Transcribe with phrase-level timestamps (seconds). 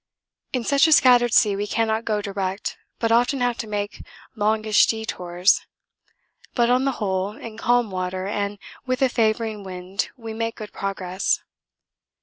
[0.51, 4.03] In such a scattered sea we cannot go direct, but often have to make
[4.35, 5.61] longish detours;
[6.55, 10.73] but on the whole in calm water and with a favouring wind we make good
[10.73, 11.41] progress.